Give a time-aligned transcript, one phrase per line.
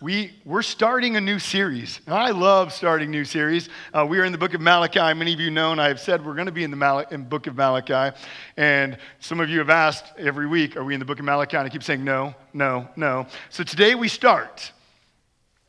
[0.00, 2.00] we, we're starting a new series.
[2.06, 3.68] I love starting new series.
[3.92, 5.14] Uh, we are in the book of Malachi.
[5.14, 7.06] Many of you know, and I have said we're going to be in the Mal-
[7.10, 8.16] in book of Malachi.
[8.56, 11.56] And some of you have asked every week, are we in the book of Malachi?
[11.56, 13.26] And I keep saying no, no, no.
[13.50, 14.72] So today we start.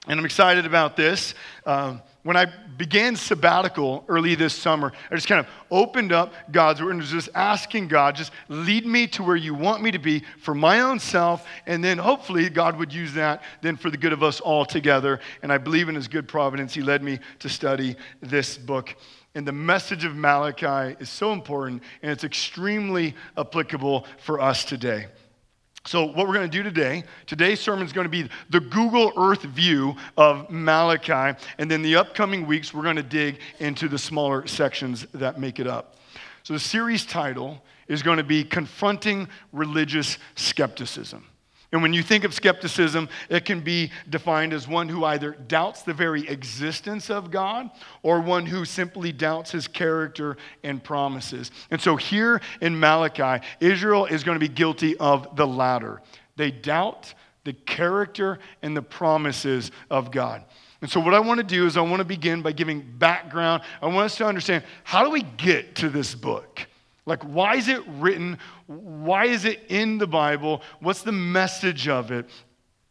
[0.08, 1.34] And I'm excited about this.
[1.66, 2.48] Um, when I
[2.78, 7.12] began sabbatical early this summer, I just kind of opened up God's word and was
[7.12, 10.82] just asking God, just lead me to where you want me to be for my
[10.82, 14.40] own self, and then hopefully God would use that then for the good of us
[14.40, 15.20] all together.
[15.44, 16.74] And I believe in His good providence.
[16.74, 18.96] He led me to study this book.
[19.36, 25.08] And the message of Malachi is so important, and it's extremely applicable for us today.
[25.88, 29.14] So, what we're going to do today, today's sermon is going to be the Google
[29.16, 31.40] Earth view of Malachi.
[31.60, 35.60] And then the upcoming weeks, we're going to dig into the smaller sections that make
[35.60, 35.98] it up.
[36.42, 41.24] So, the series title is going to be Confronting Religious Skepticism.
[41.76, 45.82] And when you think of skepticism, it can be defined as one who either doubts
[45.82, 47.70] the very existence of God
[48.02, 51.52] or one who simply doubts his character and promises.
[51.72, 56.02] And so here in Malachi, Israel is going to be guilty of the latter.
[56.38, 60.46] They doubt the character and the promises of God.
[60.80, 63.64] And so, what I want to do is, I want to begin by giving background.
[63.82, 66.66] I want us to understand how do we get to this book?
[67.06, 68.40] Like, why is it written?
[68.68, 70.62] Why is it in the Bible?
[70.80, 72.30] What's the message of it?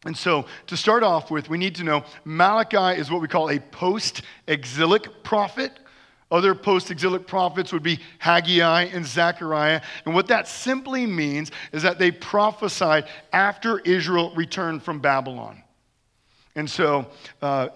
[0.04, 3.50] And so, to start off with, we need to know Malachi is what we call
[3.50, 5.72] a post exilic prophet.
[6.30, 9.80] Other post exilic prophets would be Haggai and Zechariah.
[10.04, 15.62] And what that simply means is that they prophesied after Israel returned from Babylon.
[16.54, 17.06] And so,
[17.40, 17.68] uh,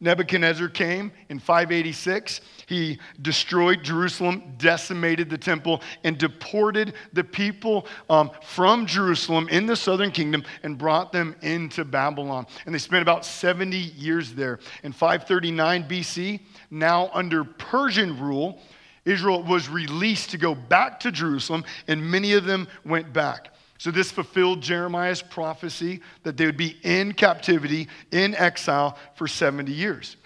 [0.00, 2.40] Nebuchadnezzar came in 586.
[2.66, 9.76] He destroyed Jerusalem, decimated the temple, and deported the people um, from Jerusalem in the
[9.76, 12.46] southern kingdom and brought them into Babylon.
[12.66, 14.58] And they spent about 70 years there.
[14.82, 18.60] In 539 BC, now under Persian rule,
[19.04, 23.53] Israel was released to go back to Jerusalem, and many of them went back.
[23.84, 29.70] So, this fulfilled Jeremiah's prophecy that they would be in captivity, in exile for 70
[29.72, 30.16] years.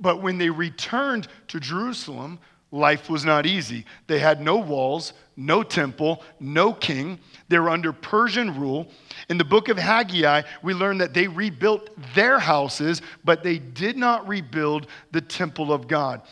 [0.00, 2.38] But when they returned to Jerusalem,
[2.70, 3.86] life was not easy.
[4.06, 7.18] They had no walls, no temple, no king.
[7.48, 8.86] They were under Persian rule.
[9.28, 13.96] In the book of Haggai, we learn that they rebuilt their houses, but they did
[13.96, 16.22] not rebuild the temple of God.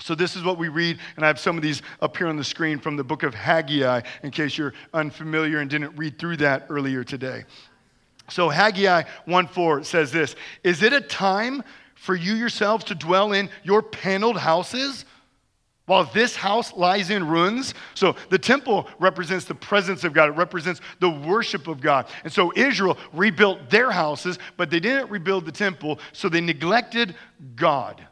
[0.00, 2.36] So, this is what we read, and I have some of these up here on
[2.36, 6.38] the screen from the book of Haggai in case you're unfamiliar and didn't read through
[6.38, 7.44] that earlier today.
[8.30, 11.62] So, Haggai 1 4 says this Is it a time
[11.94, 15.04] for you yourselves to dwell in your paneled houses?
[15.86, 17.74] While this house lies in ruins.
[17.94, 22.06] So the temple represents the presence of God, it represents the worship of God.
[22.22, 27.16] And so Israel rebuilt their houses, but they didn't rebuild the temple, so they neglected
[27.56, 28.06] God.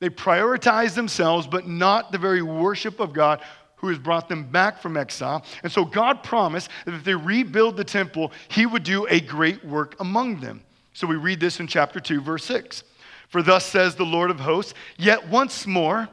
[0.00, 3.40] They prioritize themselves, but not the very worship of God
[3.76, 5.44] who has brought them back from exile.
[5.62, 9.64] And so God promised that if they rebuild the temple, he would do a great
[9.64, 10.62] work among them.
[10.92, 12.82] So we read this in chapter 2, verse 6.
[13.28, 16.08] For thus says the Lord of hosts, yet once more,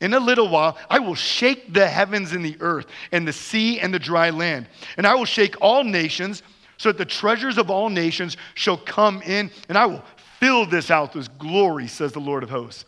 [0.00, 3.80] in a little while, I will shake the heavens and the earth, and the sea
[3.80, 4.68] and the dry land.
[4.96, 6.42] And I will shake all nations,
[6.76, 10.04] so that the treasures of all nations shall come in, and I will
[10.40, 12.84] fill this house with glory, says the Lord of hosts.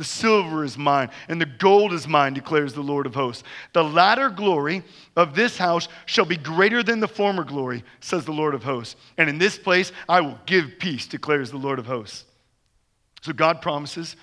[0.00, 3.44] The silver is mine, and the gold is mine, declares the Lord of hosts.
[3.74, 4.82] The latter glory
[5.14, 8.96] of this house shall be greater than the former glory, says the Lord of hosts.
[9.18, 12.24] And in this place I will give peace, declares the Lord of hosts.
[13.20, 14.16] So God promises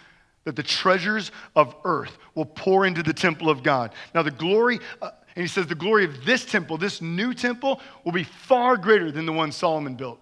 [0.45, 3.93] that the treasures of earth will pour into the temple of God.
[4.15, 7.81] Now, the glory, uh, and he says, the glory of this temple, this new temple,
[8.03, 10.19] will be far greater than the one Solomon built.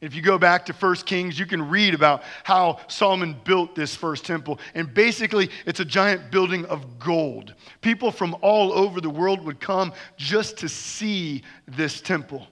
[0.00, 3.96] If you go back to 1 Kings, you can read about how Solomon built this
[3.96, 4.60] first temple.
[4.74, 7.54] And basically, it's a giant building of gold.
[7.80, 12.46] People from all over the world would come just to see this temple.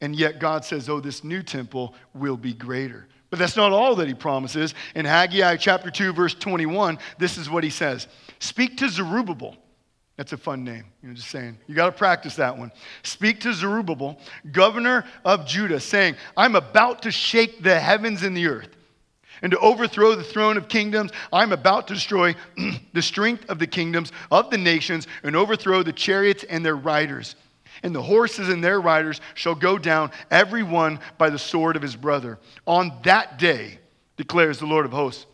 [0.00, 3.08] And yet, God says, oh, this new temple will be greater.
[3.30, 4.74] But that's not all that he promises.
[4.94, 8.06] In Haggai chapter 2, verse 21, this is what he says
[8.38, 9.56] Speak to Zerubbabel
[10.16, 10.84] that's a fun name.
[11.02, 11.56] You know, just saying.
[11.66, 12.70] You got to practice that one.
[13.02, 14.18] Speak to Zerubbabel,
[14.50, 18.68] governor of Judah, saying, I'm about to shake the heavens and the earth.
[19.40, 22.36] And to overthrow the throne of kingdoms, I'm about to destroy
[22.92, 27.34] the strength of the kingdoms of the nations and overthrow the chariots and their riders.
[27.82, 31.82] And the horses and their riders shall go down, every one by the sword of
[31.82, 32.38] his brother.
[32.66, 33.78] On that day,
[34.16, 35.26] declares the Lord of hosts,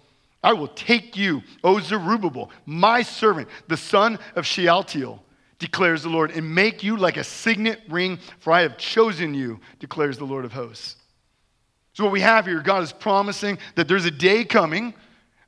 [0.43, 5.23] I will take you, O Zerubbabel, my servant, the son of Shealtiel,
[5.59, 9.59] declares the Lord, and make you like a signet ring, for I have chosen you,
[9.81, 10.97] declares the Lord of hosts.
[11.95, 14.95] So, what we have here, God is promising that there's a day coming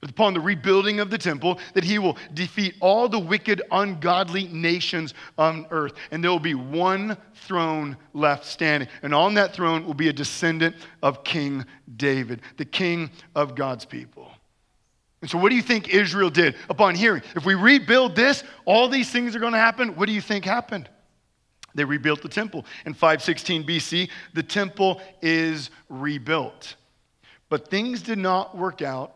[0.02, 5.14] upon the rebuilding of the temple that he will defeat all the wicked, ungodly nations
[5.38, 5.92] on earth.
[6.10, 8.88] And there will be one throne left standing.
[9.02, 11.64] And on that throne will be a descendant of King
[11.96, 14.32] David, the king of God's people.
[15.20, 17.22] And so, what do you think Israel did upon hearing?
[17.36, 19.96] If we rebuild this, all these things are going to happen.
[19.96, 20.88] What do you think happened?
[21.74, 22.64] They rebuilt the temple.
[22.86, 26.74] In 516 BC, the temple is rebuilt.
[27.48, 29.14] But things did not work out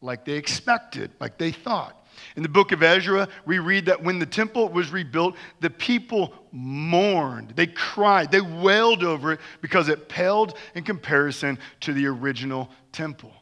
[0.00, 2.00] like they expected, like they thought.
[2.36, 6.34] In the book of Ezra, we read that when the temple was rebuilt, the people
[6.52, 7.50] mourned.
[7.50, 8.30] They cried.
[8.30, 13.32] They wailed over it because it paled in comparison to the original temple.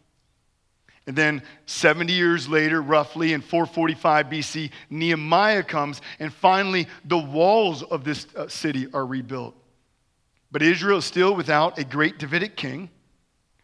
[1.07, 7.83] And then 70 years later, roughly in 445 BC, Nehemiah comes, and finally the walls
[7.83, 9.55] of this uh, city are rebuilt.
[10.53, 12.89] But Israel is still without a great Davidic king.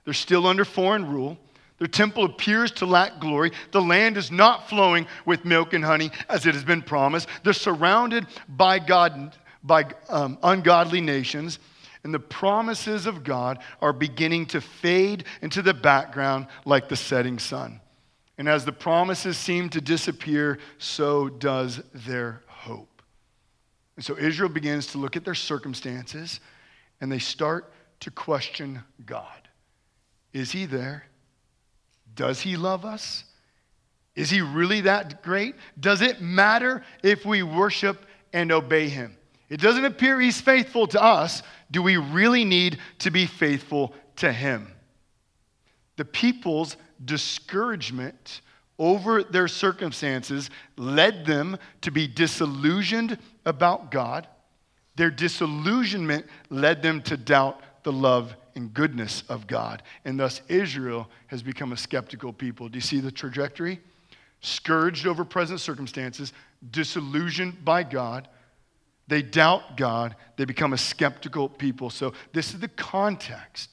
[0.05, 1.39] They're still under foreign rule.
[1.79, 3.53] Their temple appears to lack glory.
[3.71, 7.29] The land is not flowing with milk and honey as it has been promised.
[7.45, 11.61] They're surrounded by God, by um, ungodly nations
[12.09, 17.39] and the promises of God are beginning to fade into the background like the setting
[17.39, 17.83] sun.
[18.39, 23.03] And as the promises seem to disappear, so does their hope.
[23.97, 26.41] And so Israel begins to look at their circumstances
[27.03, 29.47] and they start to question God.
[30.33, 31.05] Is he there?
[32.15, 33.25] Does he love us?
[34.17, 35.57] Is he really that great?
[35.79, 39.15] Does it matter if we worship and obey him?
[39.49, 44.33] It doesn't appear he's faithful to us, do we really need to be faithful to
[44.33, 44.73] Him?
[45.97, 48.41] The people's discouragement
[48.79, 54.29] over their circumstances led them to be disillusioned about God.
[54.97, 59.83] Their disillusionment led them to doubt the love and goodness of God.
[60.05, 62.69] And thus, Israel has become a skeptical people.
[62.69, 63.81] Do you see the trajectory?
[64.41, 66.33] Scourged over present circumstances,
[66.71, 68.29] disillusioned by God
[69.09, 70.15] they doubt God.
[70.37, 71.91] They become a skeptical people.
[71.91, 73.71] So, this is the context.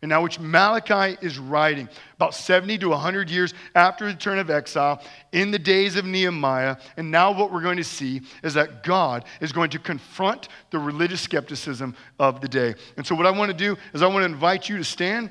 [0.00, 4.48] And now, which Malachi is writing about 70 to 100 years after the turn of
[4.48, 5.02] exile,
[5.32, 6.76] in the days of Nehemiah.
[6.96, 10.78] And now, what we're going to see is that God is going to confront the
[10.78, 12.76] religious skepticism of the day.
[12.96, 15.30] And so, what I want to do is, I want to invite you to stand.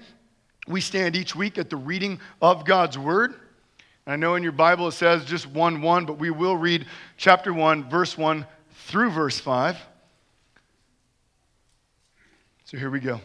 [0.68, 3.36] We stand each week at the reading of God's word.
[4.06, 6.86] I know in your Bible it says just 1 1, but we will read
[7.16, 8.46] chapter 1, verse 1
[8.88, 9.78] through verse 5.
[12.64, 13.20] So here we go.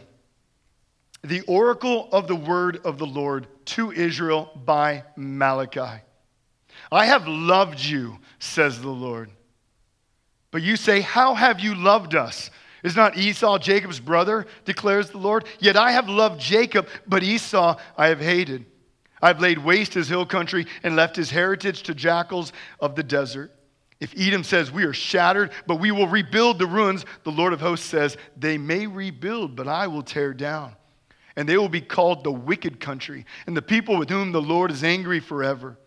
[1.23, 6.01] The oracle of the word of the Lord to Israel by Malachi.
[6.91, 9.29] I have loved you, says the Lord.
[10.51, 12.51] But you say, How have you loved us?
[12.83, 15.45] Is not Esau Jacob's brother, declares the Lord?
[15.59, 18.65] Yet I have loved Jacob, but Esau I have hated.
[19.21, 22.51] I've laid waste his hill country and left his heritage to jackals
[22.81, 23.53] of the desert.
[24.03, 27.61] If Edom says, We are shattered, but we will rebuild the ruins, the Lord of
[27.61, 30.75] hosts says, They may rebuild, but I will tear down.
[31.37, 34.71] And they will be called the wicked country, and the people with whom the Lord
[34.71, 35.77] is angry forever.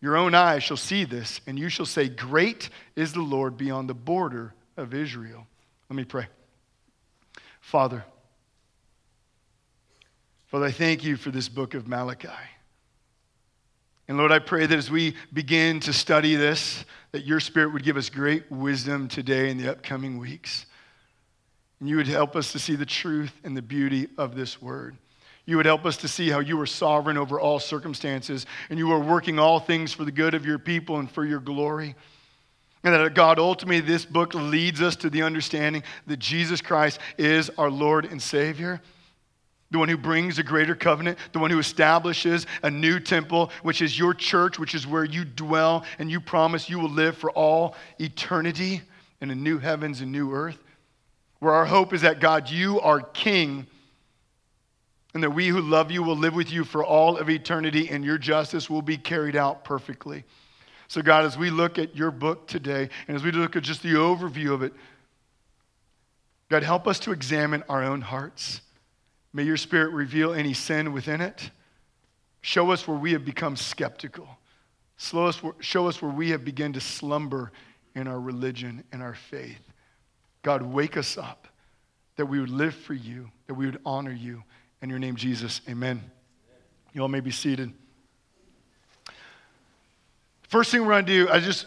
[0.00, 3.90] Your own eyes shall see this, and you shall say, Great is the Lord beyond
[3.90, 5.46] the border of Israel.
[5.90, 6.26] Let me pray.
[7.60, 8.02] Father,
[10.46, 12.30] Father, I thank you for this book of Malachi.
[14.06, 17.84] And Lord, I pray that as we begin to study this, that your Spirit would
[17.84, 20.66] give us great wisdom today and the upcoming weeks.
[21.80, 24.96] And you would help us to see the truth and the beauty of this word.
[25.46, 28.90] You would help us to see how you are sovereign over all circumstances and you
[28.92, 31.94] are working all things for the good of your people and for your glory.
[32.82, 37.50] And that God, ultimately, this book leads us to the understanding that Jesus Christ is
[37.56, 38.80] our Lord and Savior
[39.70, 43.82] the one who brings a greater covenant, the one who establishes a new temple, which
[43.82, 47.30] is your church, which is where you dwell and you promise you will live for
[47.32, 48.82] all eternity
[49.20, 50.58] in a new heavens and new earth.
[51.40, 53.66] Where our hope is that God, you are king,
[55.12, 58.04] and that we who love you will live with you for all of eternity, and
[58.04, 60.24] your justice will be carried out perfectly.
[60.88, 63.82] So, God, as we look at your book today, and as we look at just
[63.82, 64.72] the overview of it,
[66.48, 68.60] God, help us to examine our own hearts.
[69.34, 71.50] May your spirit reveal any sin within it.
[72.40, 74.28] Show us where we have become skeptical.
[74.96, 77.50] Show us, show us where we have begun to slumber
[77.96, 79.60] in our religion and our faith.
[80.42, 81.48] God, wake us up
[82.16, 84.44] that we would live for you, that we would honor you.
[84.82, 86.00] In your name, Jesus, amen.
[86.92, 87.72] You all may be seated.
[90.48, 91.66] First thing we're going to do, I just,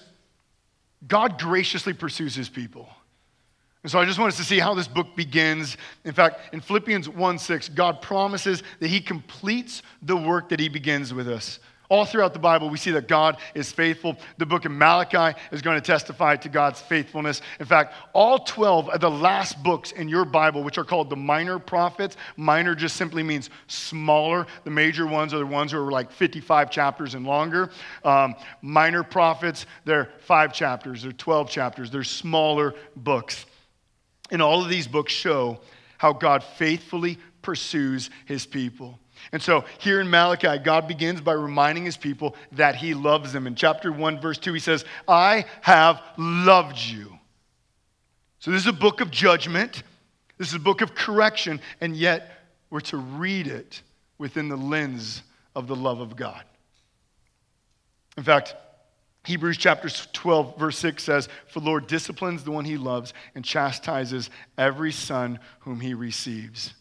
[1.05, 2.87] God graciously pursues his people.
[3.89, 5.77] So I just want us to see how this book begins.
[6.03, 10.69] In fact, in Philippians 1 6, God promises that He completes the work that He
[10.69, 11.59] begins with us.
[11.89, 14.17] All throughout the Bible, we see that God is faithful.
[14.37, 17.41] The book of Malachi is going to testify to God's faithfulness.
[17.61, 21.15] In fact, all 12 of the last books in your Bible, which are called the
[21.15, 24.47] minor prophets, minor just simply means smaller.
[24.65, 27.69] The major ones are the ones who are like 55 chapters and longer.
[28.03, 33.45] Um, minor prophets, they're five chapters, they're 12 chapters, they're smaller books.
[34.31, 35.59] And all of these books show
[35.97, 38.99] how God faithfully pursues his people.
[39.31, 43.47] And so here in Malachi, God begins by reminding his people that he loves them.
[43.47, 47.17] In chapter 1, verse 2, he says, I have loved you.
[48.39, 49.83] So this is a book of judgment,
[50.37, 52.31] this is a book of correction, and yet
[52.69, 53.81] we're to read it
[54.17, 55.23] within the lens
[55.55, 56.43] of the love of God.
[58.15, 58.55] In fact,
[59.27, 63.43] Hebrews chapter 12, verse 6 says, For the Lord disciplines the one he loves and
[63.43, 66.73] chastises every son whom he receives.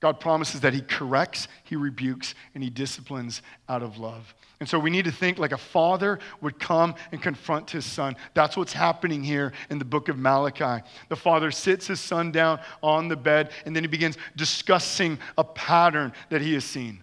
[0.00, 4.34] God promises that He corrects, He rebukes, and He disciplines out of love.
[4.60, 8.16] And so we need to think like a father would come and confront his son.
[8.34, 10.86] That's what's happening here in the book of Malachi.
[11.08, 15.44] The father sits his son down on the bed, and then he begins discussing a
[15.44, 17.02] pattern that he has seen.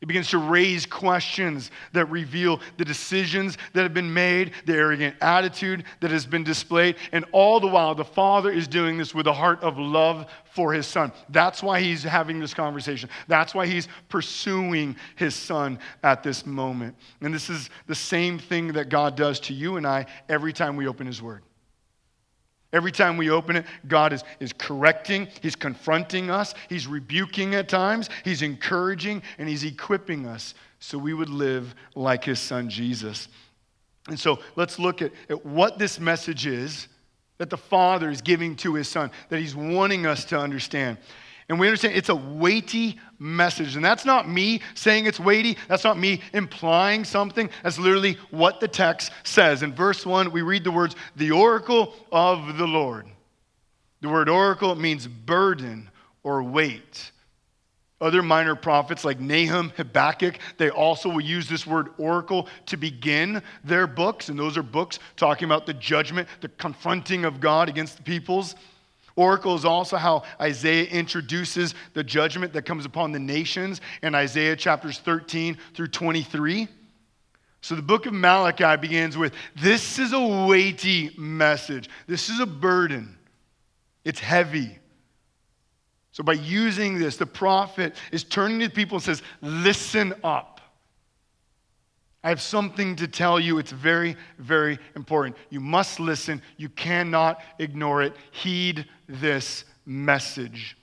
[0.00, 5.14] He begins to raise questions that reveal the decisions that have been made, the arrogant
[5.20, 9.26] attitude that has been displayed, and all the while, the father is doing this with
[9.26, 11.12] a heart of love for his son.
[11.28, 13.10] That's why he's having this conversation.
[13.28, 16.96] That's why he's pursuing his son at this moment.
[17.20, 20.76] And this is the same thing that God does to you and I every time
[20.76, 21.42] we open his word.
[22.72, 27.68] Every time we open it, God is, is correcting, He's confronting us, He's rebuking at
[27.68, 33.28] times, He's encouraging, and He's equipping us so we would live like His Son Jesus.
[34.08, 36.88] And so let's look at, at what this message is
[37.38, 40.98] that the Father is giving to His Son, that He's wanting us to understand.
[41.50, 43.74] And we understand it's a weighty message.
[43.74, 45.58] And that's not me saying it's weighty.
[45.66, 47.50] That's not me implying something.
[47.64, 49.64] That's literally what the text says.
[49.64, 53.08] In verse 1, we read the words, the oracle of the Lord.
[54.00, 55.90] The word oracle means burden
[56.22, 57.10] or weight.
[58.00, 63.42] Other minor prophets like Nahum, Habakkuk, they also will use this word oracle to begin
[63.64, 64.28] their books.
[64.28, 68.54] And those are books talking about the judgment, the confronting of God against the peoples.
[69.16, 74.56] Oracle is also how Isaiah introduces the judgment that comes upon the nations in Isaiah
[74.56, 76.68] chapters 13 through 23.
[77.62, 82.46] So the book of Malachi begins with this is a weighty message, this is a
[82.46, 83.18] burden,
[84.04, 84.78] it's heavy.
[86.12, 90.49] So by using this, the prophet is turning to people and says, Listen up.
[92.22, 93.58] I have something to tell you.
[93.58, 95.36] It's very, very important.
[95.48, 96.42] You must listen.
[96.58, 98.14] You cannot ignore it.
[98.30, 100.76] Heed this message.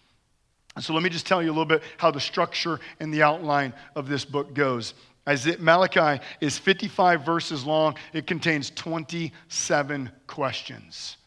[0.80, 3.74] So, let me just tell you a little bit how the structure and the outline
[3.96, 4.94] of this book goes.
[5.26, 11.18] As Malachi is 55 verses long, it contains 27 questions.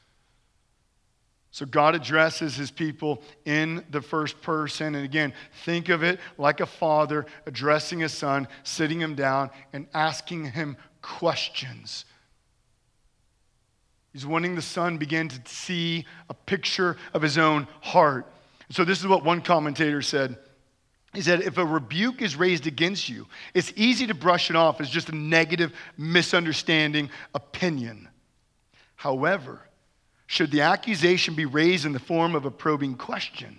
[1.53, 4.95] So God addresses his people in the first person.
[4.95, 5.33] And again,
[5.65, 10.77] think of it like a father addressing his son, sitting him down, and asking him
[11.03, 12.05] questions.
[14.13, 18.33] He's wanting the son begin to see a picture of his own heart.
[18.71, 20.39] So this is what one commentator said.
[21.13, 24.81] He said, if a rebuke is raised against you, it's easy to brush it off
[24.81, 28.09] as just a negative, misunderstanding opinion.
[28.95, 29.61] However,
[30.31, 33.59] should the accusation be raised in the form of a probing question,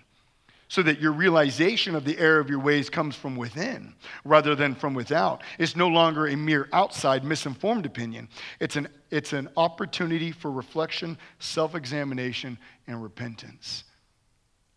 [0.70, 4.74] so that your realization of the error of your ways comes from within rather than
[4.74, 5.42] from without.
[5.60, 8.30] It's no longer a mere outside misinformed opinion.
[8.62, 13.84] It's an, it's an opportunity for reflection, self examination, and repentance.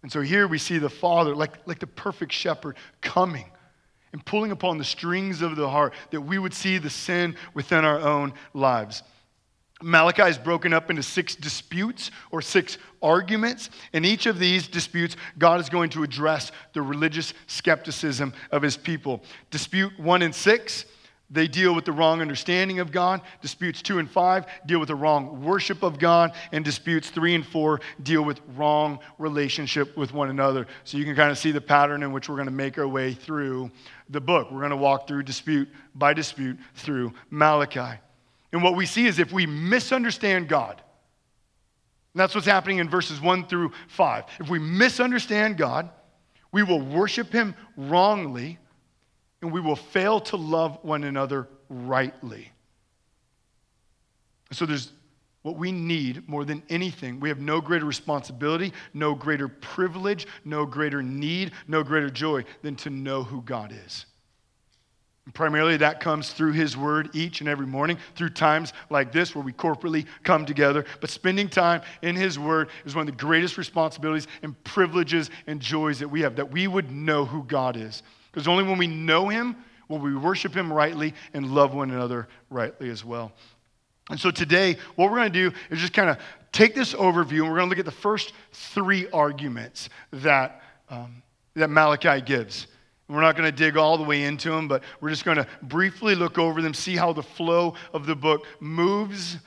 [0.02, 3.46] And so here we see the Father, like, like the perfect shepherd, coming
[4.12, 7.84] and pulling upon the strings of the heart that we would see the sin within
[7.84, 9.04] our own lives.
[9.82, 13.70] Malachi is broken up into six disputes or six arguments.
[13.92, 18.76] In each of these disputes, God is going to address the religious skepticism of his
[18.76, 19.22] people.
[19.50, 20.86] Dispute one and six,
[21.28, 23.20] they deal with the wrong understanding of God.
[23.42, 26.32] Disputes two and five deal with the wrong worship of God.
[26.52, 30.66] And disputes three and four deal with wrong relationship with one another.
[30.84, 32.86] So you can kind of see the pattern in which we're going to make our
[32.86, 33.70] way through
[34.08, 34.52] the book.
[34.52, 37.98] We're going to walk through dispute by dispute through Malachi.
[38.54, 40.80] And what we see is if we misunderstand God,
[42.14, 44.25] and that's what's happening in verses 1 through 5.
[44.38, 45.90] If we misunderstand God,
[46.52, 48.61] we will worship Him wrongly
[49.42, 52.52] and we will fail to love one another rightly.
[54.52, 54.92] So there's
[55.42, 57.18] what we need more than anything.
[57.18, 62.76] We have no greater responsibility, no greater privilege, no greater need, no greater joy than
[62.76, 64.06] to know who God is.
[65.32, 69.42] Primarily, that comes through His Word each and every morning, through times like this where
[69.42, 70.84] we corporately come together.
[71.00, 75.60] But spending time in His Word is one of the greatest responsibilities and privileges and
[75.60, 78.02] joys that we have, that we would know who God is.
[78.30, 79.56] Because only when we know Him
[79.88, 83.32] will we worship Him rightly and love one another rightly as well.
[84.10, 86.18] And so today, what we're going to do is just kind of
[86.52, 91.22] take this overview and we're going to look at the first three arguments that, um,
[91.54, 92.66] that Malachi gives.
[93.08, 95.46] We're not going to dig all the way into them, but we're just going to
[95.62, 99.38] briefly look over them, see how the flow of the book moves,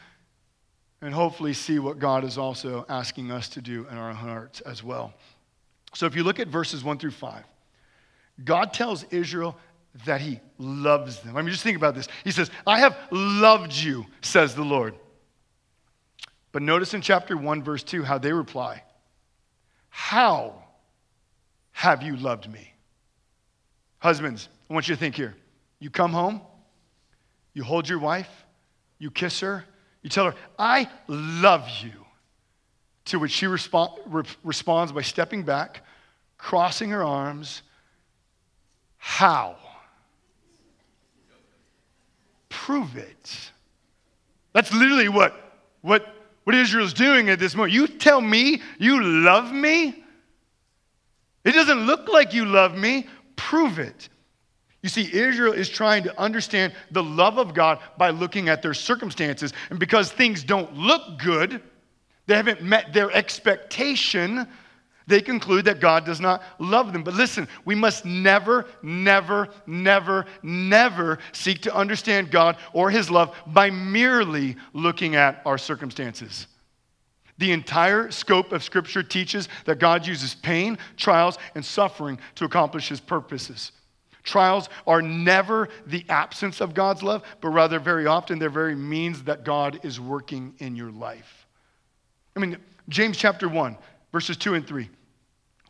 [1.02, 4.84] and hopefully see what God is also asking us to do in our hearts as
[4.84, 5.14] well.
[5.94, 7.44] So if you look at verses 1 through 5,
[8.44, 9.58] God tells Israel
[10.06, 11.36] that he loves them.
[11.36, 12.08] I mean, just think about this.
[12.24, 14.94] He says, I have loved you, says the Lord.
[16.52, 18.84] But notice in chapter 1, verse 2, how they reply
[19.90, 20.64] How
[21.72, 22.74] have you loved me?
[24.00, 25.36] Husbands, I want you to think here.
[25.80, 26.42] You come home,
[27.54, 28.30] you hold your wife,
[29.00, 29.64] you kiss her,
[30.02, 31.92] you tell her, I love you.
[33.06, 35.82] To which she respo- re- responds by stepping back,
[36.38, 37.62] crossing her arms.
[38.98, 39.56] How?
[42.68, 43.52] prove it.
[44.52, 45.34] That's literally what,
[45.82, 46.06] what,
[46.44, 47.74] what Israel's doing at this moment.
[47.74, 50.04] You tell me you love me?
[51.46, 53.08] It doesn't look like you love me.
[53.38, 54.10] Prove it.
[54.84, 58.74] You see, Israel is trying to understand the love of God by looking at their
[58.74, 59.54] circumstances.
[59.70, 61.62] And because things don't look good,
[62.28, 64.48] they haven't met their expectation,
[65.08, 67.04] they conclude that God does not love them.
[67.04, 73.36] But listen, we must never, never, never, never seek to understand God or His love
[73.48, 76.48] by merely looking at our circumstances.
[77.38, 82.90] The entire scope of Scripture teaches that God uses pain, trials, and suffering to accomplish
[82.90, 83.72] His purposes.
[84.24, 89.24] Trials are never the absence of God's love, but rather, very often, they're very means
[89.24, 91.48] that God is working in your life.
[92.36, 92.58] I mean,
[92.90, 93.78] James chapter 1,
[94.12, 94.90] verses 2 and 3.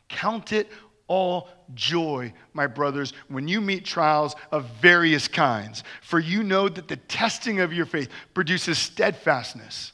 [0.10, 0.70] Count it
[1.08, 6.88] all joy, my brothers, when you meet trials of various kinds, for you know that
[6.88, 9.94] the testing of your faith produces steadfastness.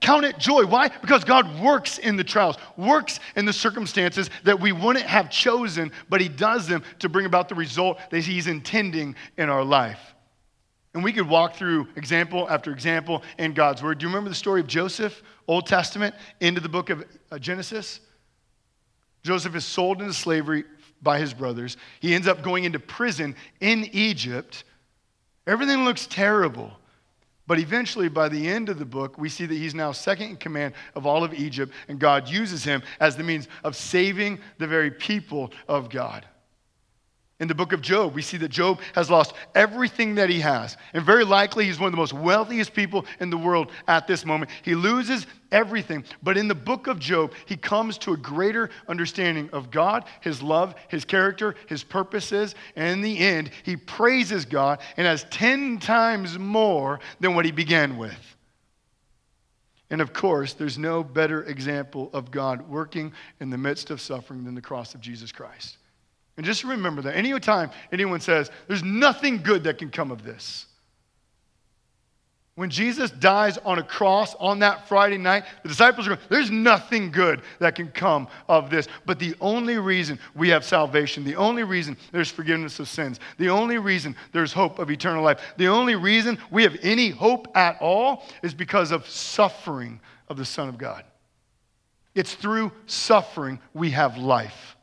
[0.00, 0.66] Count it joy.
[0.66, 0.88] Why?
[0.88, 5.90] Because God works in the trials, works in the circumstances that we wouldn't have chosen,
[6.08, 10.14] but He does them to bring about the result that He's intending in our life.
[10.94, 13.98] And we could walk through example after example in God's Word.
[13.98, 15.22] Do you remember the story of Joseph?
[15.48, 18.00] Old Testament into the book of uh, Genesis.
[19.22, 20.64] Joseph is sold into slavery
[21.02, 21.76] by his brothers.
[22.00, 24.64] He ends up going into prison in Egypt.
[25.46, 26.72] Everything looks terrible.
[27.46, 30.36] But eventually, by the end of the book, we see that he's now second in
[30.36, 34.66] command of all of Egypt, and God uses him as the means of saving the
[34.66, 36.26] very people of God.
[37.38, 40.78] In the book of Job, we see that Job has lost everything that he has.
[40.94, 44.24] And very likely, he's one of the most wealthiest people in the world at this
[44.24, 44.50] moment.
[44.62, 46.04] He loses everything.
[46.22, 50.40] But in the book of Job, he comes to a greater understanding of God, his
[50.40, 52.54] love, his character, his purposes.
[52.74, 57.52] And in the end, he praises God and has 10 times more than what he
[57.52, 58.36] began with.
[59.90, 64.44] And of course, there's no better example of God working in the midst of suffering
[64.44, 65.76] than the cross of Jesus Christ.
[66.36, 70.22] And just remember that any time anyone says, there's nothing good that can come of
[70.22, 70.66] this.
[72.56, 76.50] When Jesus dies on a cross on that Friday night, the disciples are going, there's
[76.50, 78.88] nothing good that can come of this.
[79.04, 83.50] But the only reason we have salvation, the only reason there's forgiveness of sins, the
[83.50, 87.76] only reason there's hope of eternal life, the only reason we have any hope at
[87.78, 91.04] all is because of suffering of the Son of God.
[92.14, 94.75] It's through suffering we have life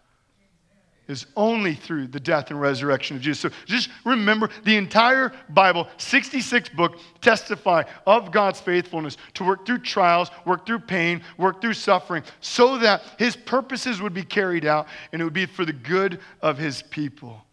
[1.07, 3.41] is only through the death and resurrection of Jesus.
[3.41, 9.79] So just remember the entire Bible, 66 book, testify of God's faithfulness to work through
[9.79, 14.87] trials, work through pain, work through suffering, so that his purposes would be carried out
[15.11, 17.43] and it would be for the good of his people.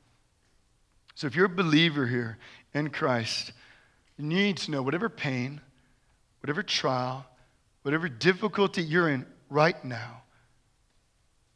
[1.15, 2.39] So if you're a believer here
[2.73, 3.53] in Christ,
[4.17, 5.61] you need to know whatever pain,
[6.41, 7.27] whatever trial,
[7.83, 10.23] whatever difficulty you're in right now,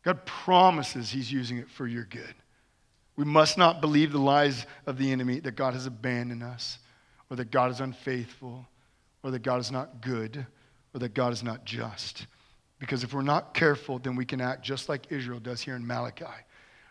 [0.04, 2.34] God promises He's using it for your good.
[3.16, 6.78] We must not believe the lies of the enemy that God has abandoned us,
[7.30, 8.66] or that God is unfaithful,
[9.22, 10.46] or that God is not good,
[10.92, 12.26] or that God is not just.
[12.78, 15.86] Because if we're not careful, then we can act just like Israel does here in
[15.86, 16.26] Malachi.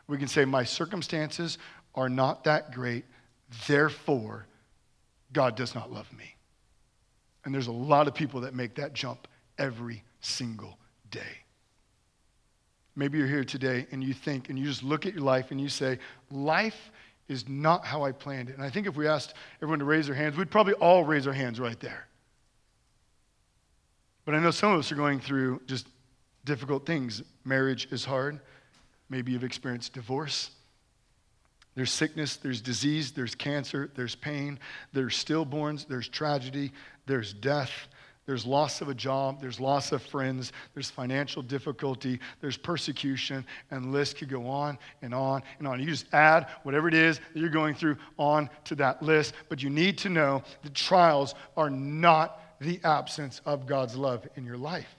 [0.07, 1.57] We can say, My circumstances
[1.93, 3.05] are not that great,
[3.67, 4.47] therefore,
[5.33, 6.35] God does not love me.
[7.45, 10.77] And there's a lot of people that make that jump every single
[11.11, 11.42] day.
[12.95, 15.59] Maybe you're here today and you think and you just look at your life and
[15.59, 16.91] you say, Life
[17.27, 18.55] is not how I planned it.
[18.55, 21.25] And I think if we asked everyone to raise their hands, we'd probably all raise
[21.25, 22.07] our hands right there.
[24.25, 25.87] But I know some of us are going through just
[26.45, 27.23] difficult things.
[27.45, 28.39] Marriage is hard.
[29.09, 30.51] Maybe you've experienced divorce.
[31.75, 34.59] There's sickness, there's disease, there's cancer, there's pain,
[34.91, 36.71] there's stillborns, there's tragedy,
[37.07, 37.71] there's death,
[38.25, 43.85] there's loss of a job, there's loss of friends, there's financial difficulty, there's persecution, and
[43.85, 45.79] the list could go on and on and on.
[45.79, 49.61] You just add whatever it is that you're going through on to that list, but
[49.61, 54.57] you need to know that trials are not the absence of God's love in your
[54.57, 54.95] life.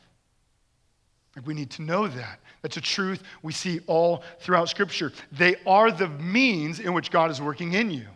[1.35, 2.41] Like We need to know that.
[2.63, 5.13] That's a truth we see all throughout Scripture.
[5.33, 8.07] They are the means in which God is working in you.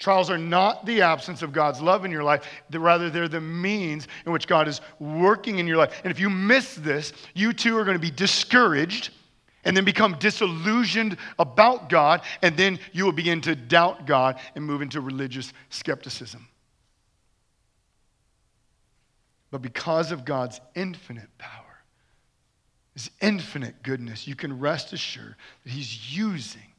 [0.00, 4.08] Trials are not the absence of God's love in your life, rather, they're the means
[4.24, 6.00] in which God is working in your life.
[6.02, 9.10] And if you miss this, you too are going to be discouraged
[9.62, 14.64] and then become disillusioned about God, and then you will begin to doubt God and
[14.64, 16.48] move into religious skepticism.
[19.50, 21.52] But because of God's infinite power,
[22.94, 25.34] his infinite goodness, you can rest assured
[25.64, 26.72] that He's using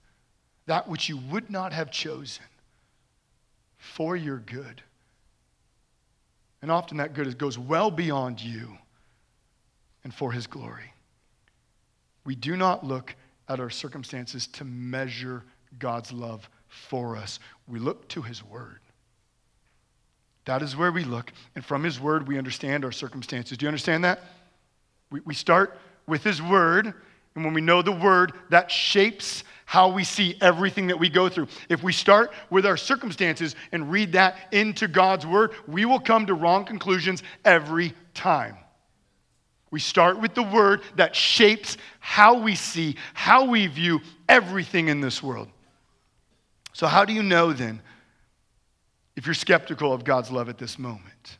[0.66, 2.46] that which you would not have chosen
[3.82, 4.82] for your good.
[6.62, 8.78] And often that good goes well beyond you
[10.04, 10.94] and for His glory.
[12.24, 13.16] We do not look
[13.50, 15.44] at our circumstances to measure
[15.80, 18.80] God's love for us, we look to His Word.
[20.46, 21.34] That is where we look.
[21.56, 23.58] And from His Word, we understand our circumstances.
[23.58, 24.22] Do you understand that?
[25.10, 26.94] We, we start with His Word.
[27.36, 31.30] And when we know the Word, that shapes how we see everything that we go
[31.30, 31.48] through.
[31.70, 36.26] If we start with our circumstances and read that into God's Word, we will come
[36.26, 38.58] to wrong conclusions every time.
[39.70, 45.00] We start with the Word that shapes how we see, how we view everything in
[45.00, 45.48] this world.
[46.74, 47.82] So, how do you know then
[49.16, 51.38] if you're skeptical of God's love at this moment?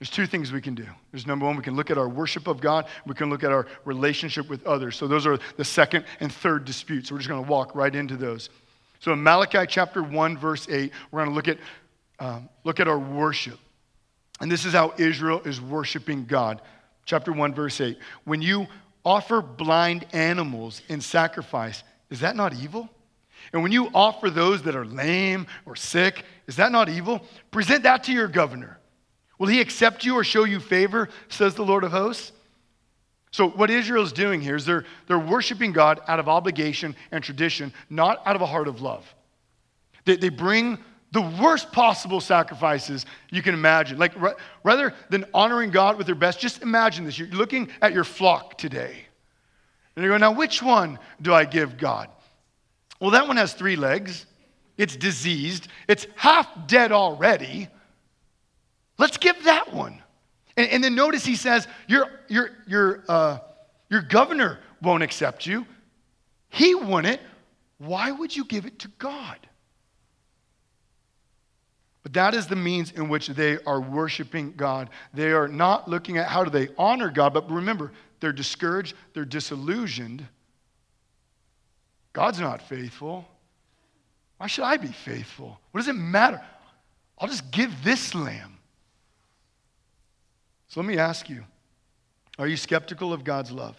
[0.00, 0.86] There's two things we can do.
[1.12, 3.52] There's number one, we can look at our worship of God, we can look at
[3.52, 4.96] our relationship with others.
[4.96, 7.10] So those are the second and third disputes.
[7.10, 8.48] So we're just going to walk right into those.
[9.00, 11.58] So in Malachi chapter 1, verse 8, we're going to look at,
[12.18, 13.58] um, look at our worship.
[14.40, 16.62] And this is how Israel is worshiping God.
[17.04, 17.98] Chapter 1, verse 8.
[18.24, 18.66] When you
[19.04, 22.88] offer blind animals in sacrifice, is that not evil?
[23.52, 27.20] And when you offer those that are lame or sick, is that not evil?
[27.50, 28.79] Present that to your governor.
[29.40, 32.30] Will he accept you or show you favor, says the Lord of hosts?
[33.32, 37.24] So, what Israel is doing here is they're, they're worshiping God out of obligation and
[37.24, 39.12] tradition, not out of a heart of love.
[40.04, 40.78] They, they bring
[41.12, 43.96] the worst possible sacrifices you can imagine.
[43.98, 44.12] Like,
[44.62, 47.18] rather than honoring God with their best, just imagine this.
[47.18, 49.06] You're looking at your flock today.
[49.96, 52.10] And you go, now, which one do I give God?
[53.00, 54.26] Well, that one has three legs.
[54.76, 55.68] It's diseased.
[55.88, 57.68] It's half dead already.
[59.00, 60.02] Let's give that one.
[60.58, 63.38] And, and then notice he says, Your, your, your, uh,
[63.88, 65.66] your governor won't accept you.
[66.50, 67.18] He wouldn't.
[67.78, 69.38] Why would you give it to God?
[72.02, 74.90] But that is the means in which they are worshiping God.
[75.14, 79.24] They are not looking at how do they honor God, but remember, they're discouraged, they're
[79.24, 80.26] disillusioned.
[82.12, 83.26] God's not faithful.
[84.36, 85.58] Why should I be faithful?
[85.70, 86.42] What does it matter?
[87.18, 88.58] I'll just give this lamb.
[90.70, 91.44] So let me ask you
[92.38, 93.76] are you skeptical of God's love?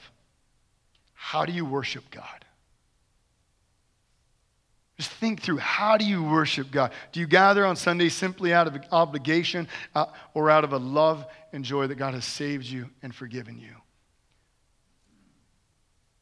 [1.14, 2.46] How do you worship God?
[4.98, 6.92] Just think through how do you worship God?
[7.12, 11.26] Do you gather on Sunday simply out of obligation uh, or out of a love
[11.54, 13.74] and joy that God has saved you and forgiven you?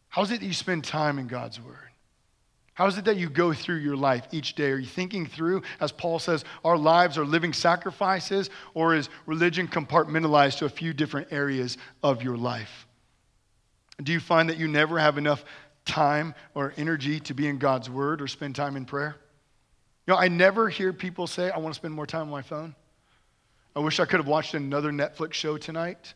[0.07, 1.88] How is it that you spend time in God's Word?
[2.79, 4.71] How is it that you go through your life each day?
[4.71, 9.67] Are you thinking through, as Paul says, our lives are living sacrifices, or is religion
[9.67, 12.87] compartmentalized to a few different areas of your life?
[14.01, 15.43] Do you find that you never have enough
[15.83, 19.17] time or energy to be in God's Word or spend time in prayer?
[20.07, 22.43] You know, I never hear people say, I want to spend more time on my
[22.43, 22.73] phone.
[23.75, 26.13] I wish I could have watched another Netflix show tonight.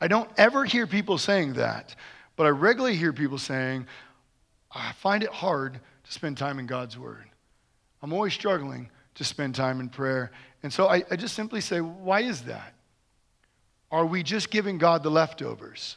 [0.00, 1.96] I don't ever hear people saying that,
[2.36, 3.88] but I regularly hear people saying,
[4.70, 7.24] I find it hard to spend time in God's Word.
[8.02, 10.30] I'm always struggling to spend time in prayer.
[10.62, 12.74] And so I, I just simply say, why is that?
[13.90, 15.96] Are we just giving God the leftovers?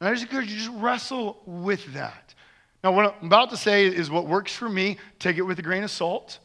[0.00, 2.34] And I just encourage you to just wrestle with that.
[2.82, 4.98] Now, what I'm about to say is what works for me.
[5.18, 6.38] Take it with a grain of salt.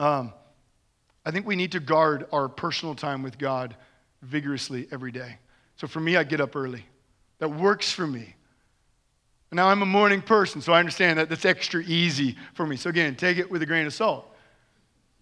[0.00, 0.32] Um,
[1.24, 3.76] I think we need to guard our personal time with God
[4.22, 5.38] vigorously every day.
[5.76, 6.84] So for me, I get up early.
[7.38, 8.34] That works for me.
[9.52, 12.76] Now I'm a morning person, so I understand that that's extra easy for me.
[12.76, 14.26] So again, take it with a grain of salt.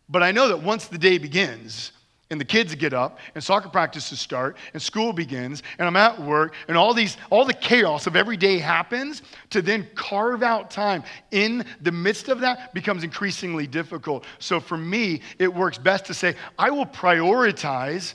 [0.08, 1.92] But I know that once the day begins,
[2.30, 6.20] and the kids get up and soccer practices start and school begins and i'm at
[6.20, 10.70] work and all these all the chaos of every day happens to then carve out
[10.70, 16.06] time in the midst of that becomes increasingly difficult so for me it works best
[16.06, 18.14] to say i will prioritize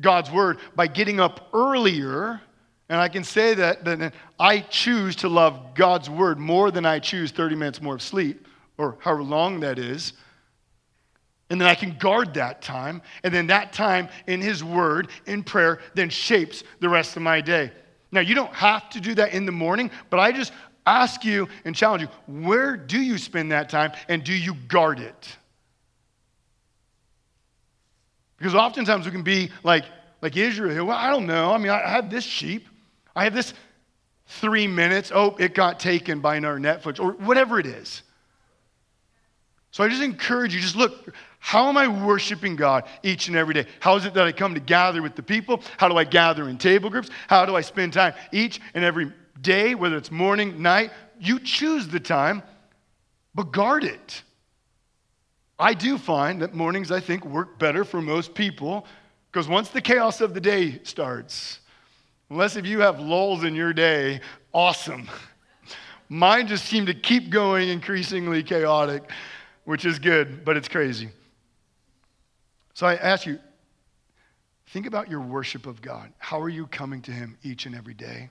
[0.00, 2.40] god's word by getting up earlier
[2.92, 6.98] and i can say that, that i choose to love god's word more than i
[6.98, 8.46] choose 30 minutes more of sleep
[8.78, 10.12] or however long that is
[11.52, 13.02] and then I can guard that time.
[13.24, 17.42] And then that time in His Word, in prayer, then shapes the rest of my
[17.42, 17.70] day.
[18.10, 20.50] Now, you don't have to do that in the morning, but I just
[20.86, 24.98] ask you and challenge you where do you spend that time and do you guard
[24.98, 25.36] it?
[28.38, 29.84] Because oftentimes we can be like,
[30.22, 30.86] like Israel.
[30.86, 31.52] Well, I don't know.
[31.52, 32.66] I mean, I have this sheep,
[33.14, 33.54] I have this
[34.26, 35.12] three minutes.
[35.14, 38.02] Oh, it got taken by another Netflix or whatever it is.
[39.70, 43.54] So I just encourage you, just look, how am I worshiping God each and every
[43.54, 43.66] day?
[43.80, 45.62] How is it that I come to gather with the people?
[45.78, 47.08] How do I gather in table groups?
[47.26, 50.90] How do I spend time each and every day, whether it's morning, night?
[51.18, 52.42] You choose the time,
[53.34, 54.22] but guard it.
[55.58, 58.86] I do find that mornings, I think, work better for most people
[59.30, 61.60] because once the chaos of the day starts,
[62.32, 64.18] unless if you have lulls in your day,
[64.54, 65.06] awesome.
[66.08, 69.02] Mine just seem to keep going increasingly chaotic,
[69.64, 71.10] which is good, but it's crazy.
[72.72, 73.38] So I ask you,
[74.68, 76.10] think about your worship of God.
[76.16, 78.30] How are you coming to Him each and every day?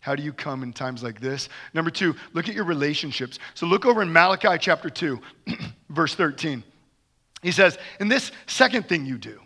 [0.00, 1.48] How do you come in times like this?
[1.72, 3.38] Number two, look at your relationships.
[3.54, 5.18] So look over in Malachi chapter 2,
[5.88, 6.62] verse 13.
[7.42, 9.40] He says, And this second thing you do,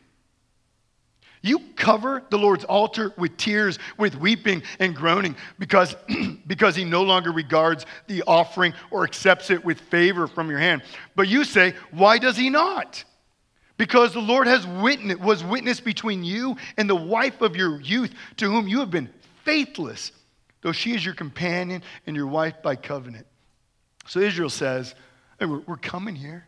[1.42, 5.96] you cover the Lord's altar with tears, with weeping and groaning, because,
[6.46, 10.82] because he no longer regards the offering or accepts it with favor from your hand.
[11.16, 13.04] But you say, Why does he not?
[13.76, 18.12] Because the Lord has witness, was witness between you and the wife of your youth,
[18.36, 19.10] to whom you have been
[19.44, 20.12] faithless,
[20.60, 23.26] though she is your companion and your wife by covenant.
[24.06, 24.94] So Israel says,
[25.40, 26.46] hey, we're, we're coming here.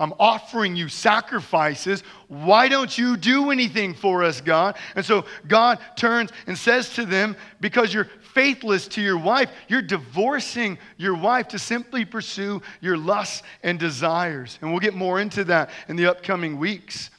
[0.00, 2.02] I'm offering you sacrifices.
[2.28, 4.78] Why don't you do anything for us, God?
[4.96, 9.82] And so God turns and says to them, Because you're faithless to your wife, you're
[9.82, 14.58] divorcing your wife to simply pursue your lusts and desires.
[14.62, 17.10] And we'll get more into that in the upcoming weeks.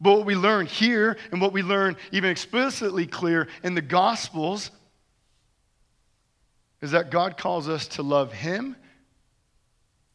[0.00, 4.70] But what we learn here and what we learn even explicitly clear in the Gospels
[6.80, 8.76] is that God calls us to love Him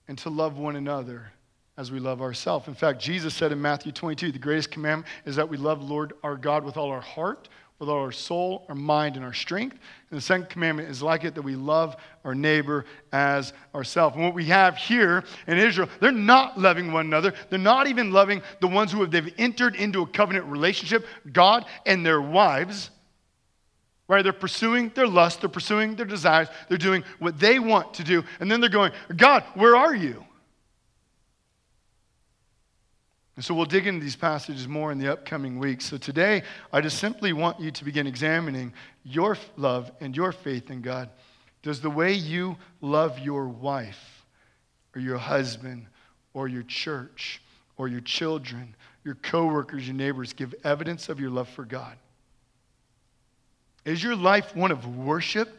[0.10, 1.32] and to love one another
[1.78, 2.68] as we love ourselves.
[2.68, 6.14] In fact, Jesus said in Matthew 22, the greatest commandment is that we love Lord
[6.24, 9.78] our God with all our heart, with all our soul, our mind, and our strength.
[10.10, 11.96] And the second commandment is like it that we love
[12.26, 14.16] our neighbor as ourselves.
[14.16, 17.32] And what we have here in Israel, they're not loving one another.
[17.52, 21.66] They're not even loving the ones who have they've entered into a covenant relationship, God
[21.86, 22.90] and their wives
[24.10, 24.24] right?
[24.24, 28.26] They're pursuing their lust, they're pursuing their desires, they're doing what they want to do,
[28.42, 30.26] and then they're going, God, where are you?
[33.38, 35.86] And so we'll dig into these passages more in the upcoming weeks.
[35.86, 36.44] So today,
[36.74, 38.74] I just simply want you to begin examining
[39.06, 41.10] your love and your faith in God.
[41.62, 44.26] Does the way you love your wife,
[44.94, 45.86] or your husband,
[46.34, 47.42] or your church,
[47.78, 51.96] or your children, your coworkers, your neighbors give evidence of your love for God?
[53.90, 55.50] Is your life one of worship?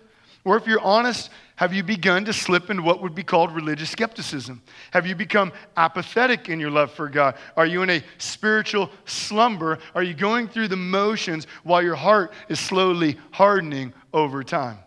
[0.44, 3.90] Or if you're honest, have you begun to slip into what would be called religious
[3.90, 4.62] skepticism?
[4.92, 7.34] Have you become apathetic in your love for God?
[7.56, 9.78] Are you in a spiritual slumber?
[9.94, 14.78] Are you going through the motions while your heart is slowly hardening over time?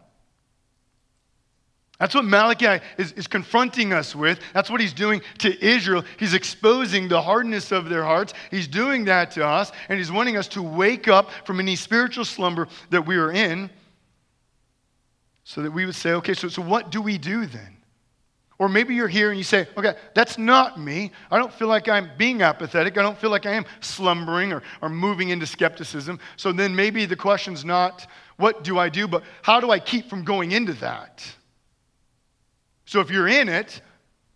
[2.03, 4.37] That's what Malachi is, is confronting us with.
[4.53, 6.03] That's what he's doing to Israel.
[6.19, 8.33] He's exposing the hardness of their hearts.
[8.51, 12.25] He's doing that to us, and he's wanting us to wake up from any spiritual
[12.25, 13.69] slumber that we are in
[15.45, 17.77] so that we would say, okay, so, so what do we do then?
[18.59, 21.13] Or maybe you're here and you say, okay, that's not me.
[21.31, 22.97] I don't feel like I'm being apathetic.
[22.97, 26.19] I don't feel like I am slumbering or, or moving into skepticism.
[26.35, 30.09] So then maybe the question's not, what do I do, but how do I keep
[30.09, 31.25] from going into that?
[32.93, 33.81] So if you're in it,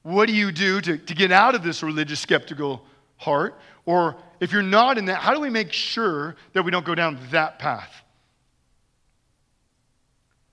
[0.02, 2.84] what do you do to, to get out of this religious skeptical
[3.16, 3.54] heart?
[3.86, 6.96] Or if you're not in that, how do we make sure that we don't go
[6.96, 8.02] down that path?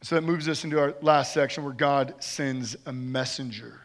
[0.02, 3.80] So that moves us into our last section where God sends a messenger.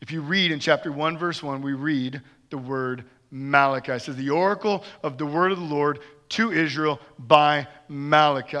[0.00, 3.90] If you read in chapter 1, verse 1, we read the word Malachi.
[3.90, 8.56] It says, the oracle of the word of the Lord to Israel by Malachi.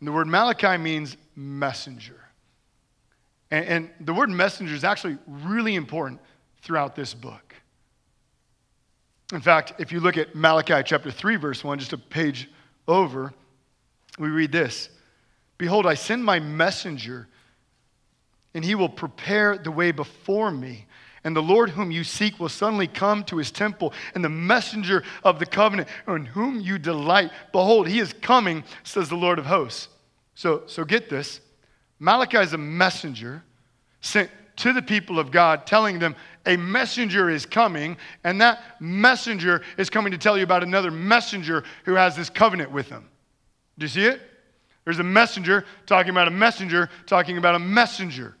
[0.00, 2.23] And the word Malachi means messenger.
[3.54, 6.20] And, and the word messenger is actually really important
[6.62, 7.54] throughout this book.
[9.32, 12.50] In fact, if you look at Malachi chapter 3, verse 1, just a page
[12.88, 13.32] over,
[14.18, 14.88] we read this
[15.56, 17.28] Behold, I send my messenger,
[18.54, 20.86] and he will prepare the way before me.
[21.22, 25.04] And the Lord whom you seek will suddenly come to his temple, and the messenger
[25.22, 29.46] of the covenant on whom you delight, behold, he is coming, says the Lord of
[29.46, 29.88] hosts.
[30.34, 31.40] So, so get this
[31.98, 33.42] Malachi is a messenger
[34.00, 36.14] sent to the people of God, telling them
[36.46, 41.64] a messenger is coming, and that messenger is coming to tell you about another messenger
[41.84, 43.08] who has this covenant with them.
[43.78, 44.20] Do you see it?
[44.84, 48.36] There's a messenger talking about a messenger talking about a messenger.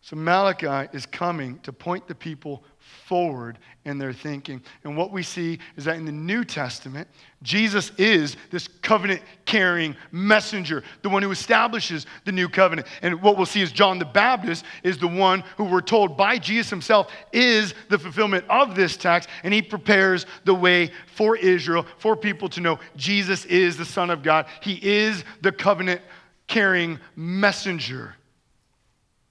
[0.00, 2.64] So Malachi is coming to point the people
[3.06, 4.60] forward in their thinking.
[4.82, 7.06] And what we see is that in the New Testament,
[7.42, 12.88] Jesus is this covenant carrying messenger, the one who establishes the new covenant.
[13.02, 16.38] And what we'll see is John the Baptist is the one who we're told by
[16.38, 21.86] Jesus himself is the fulfillment of this text, and he prepares the way for Israel,
[21.98, 24.46] for people to know Jesus is the Son of God.
[24.60, 26.00] He is the covenant
[26.48, 28.16] carrying messenger.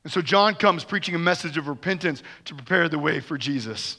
[0.05, 3.97] And so John comes preaching a message of repentance to prepare the way for Jesus.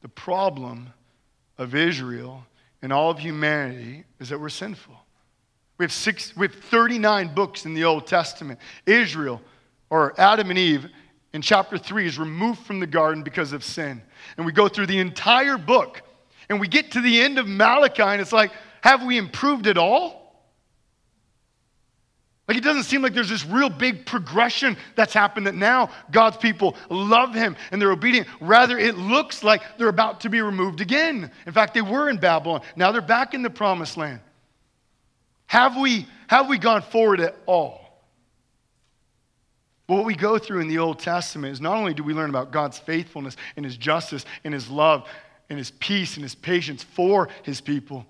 [0.00, 0.90] The problem
[1.58, 2.46] of Israel
[2.80, 4.94] and all of humanity is that we're sinful.
[5.76, 8.60] We have, six, we have 39 books in the Old Testament.
[8.86, 9.42] Israel,
[9.90, 10.86] or Adam and Eve,
[11.32, 14.00] in chapter 3 is removed from the garden because of sin.
[14.36, 16.02] And we go through the entire book
[16.48, 18.52] and we get to the end of Malachi and it's like,
[18.82, 20.19] have we improved at all?
[22.50, 26.36] Like it doesn't seem like there's this real big progression that's happened that now God's
[26.36, 28.26] people love him and they're obedient.
[28.40, 31.30] Rather, it looks like they're about to be removed again.
[31.46, 32.62] In fact, they were in Babylon.
[32.74, 34.18] Now they're back in the promised land.
[35.46, 38.02] Have we, have we gone forward at all?
[39.86, 42.50] What we go through in the Old Testament is not only do we learn about
[42.50, 45.06] God's faithfulness and his justice and his love
[45.50, 48.06] and his peace and his patience for his people,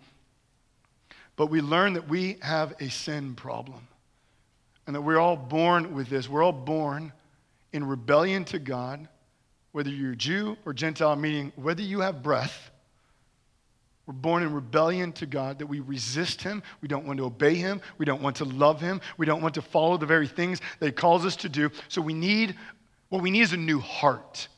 [1.37, 3.87] but we learn that we have a sin problem
[4.90, 6.29] and that we're all born with this.
[6.29, 7.12] We're all born
[7.72, 9.07] in rebellion to God,
[9.70, 12.72] whether you're Jew or Gentile, meaning whether you have breath.
[14.05, 16.64] We're born in rebellion to God, that we resist Him.
[16.81, 17.81] We don't want to obey Him.
[17.98, 19.00] We don't want to love Him.
[19.16, 21.70] We don't want to follow the very things that He calls us to do.
[21.87, 22.57] So we need,
[23.11, 24.48] what we need is a new heart.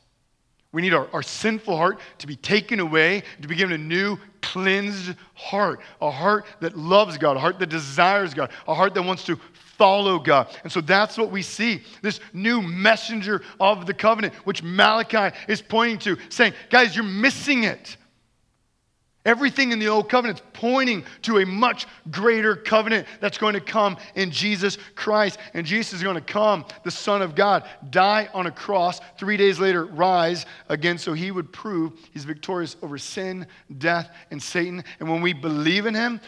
[0.71, 4.17] We need our, our sinful heart to be taken away, to be given a new,
[4.41, 5.79] cleansed heart.
[6.01, 9.39] A heart that loves God, a heart that desires God, a heart that wants to
[9.83, 10.47] follow God.
[10.63, 15.61] And so that's what we see this new messenger of the covenant, which Malachi is
[15.61, 17.97] pointing to, saying, guys, you're missing it.
[19.25, 23.59] Everything in the old covenant is pointing to a much greater covenant that's going to
[23.59, 25.37] come in Jesus Christ.
[25.53, 29.35] And Jesus is going to come, the Son of God, die on a cross, three
[29.35, 33.47] days later, rise again, so he would prove he's victorious over sin,
[33.79, 34.81] death, and Satan.
[35.01, 36.21] And when we believe in him,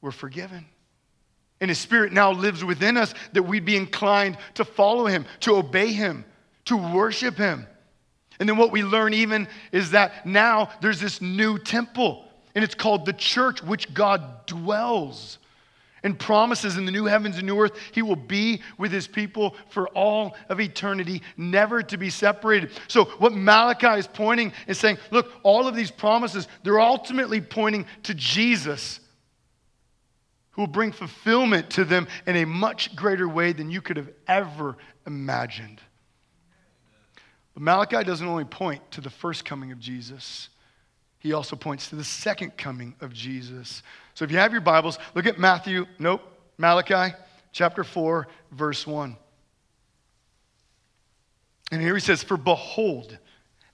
[0.00, 0.64] we're forgiven.
[1.64, 5.56] And His Spirit now lives within us that we'd be inclined to follow Him, to
[5.56, 6.26] obey Him,
[6.66, 7.66] to worship Him.
[8.38, 12.74] And then what we learn even is that now there's this new temple, and it's
[12.74, 15.38] called the church, which God dwells
[16.02, 19.56] and promises in the new heavens and new earth he will be with his people
[19.70, 24.98] for all of eternity never to be separated so what malachi is pointing is saying
[25.10, 29.00] look all of these promises they're ultimately pointing to jesus
[30.54, 34.10] who will bring fulfillment to them in a much greater way than you could have
[34.28, 35.80] ever imagined.
[37.54, 40.48] But Malachi doesn't only point to the first coming of Jesus,
[41.18, 43.82] he also points to the second coming of Jesus.
[44.14, 46.20] So if you have your Bibles, look at Matthew, nope,
[46.58, 47.16] Malachi
[47.50, 49.16] chapter 4, verse 1.
[51.72, 53.18] And here he says, For behold,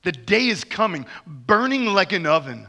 [0.03, 2.69] the day is coming, burning like an oven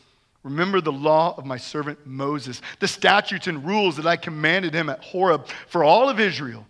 [0.43, 4.89] Remember the law of my servant Moses, the statutes and rules that I commanded him
[4.89, 6.65] at Horeb for all of Israel.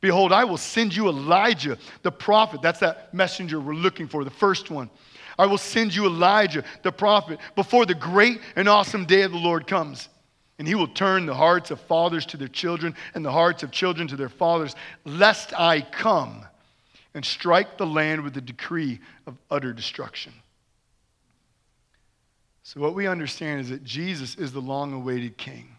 [0.00, 2.62] Behold, I will send you Elijah, the prophet.
[2.62, 4.90] That's that messenger we're looking for, the first one.
[5.38, 9.38] I will send you Elijah, the prophet, before the great and awesome day of the
[9.38, 10.08] Lord comes.
[10.58, 13.70] And he will turn the hearts of fathers to their children and the hearts of
[13.70, 14.74] children to their fathers,
[15.04, 16.44] lest I come
[17.14, 20.32] and strike the land with a decree of utter destruction.
[22.68, 25.74] So, what we understand is that Jesus is the long awaited king,